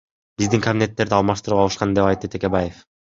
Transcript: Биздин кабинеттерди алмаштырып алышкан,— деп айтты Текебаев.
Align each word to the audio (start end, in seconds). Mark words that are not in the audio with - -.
Биздин 0.41 0.61
кабинеттерди 0.67 1.15
алмаштырып 1.17 1.61
алышкан,— 1.65 1.93
деп 1.99 2.09
айтты 2.13 2.31
Текебаев. 2.37 2.81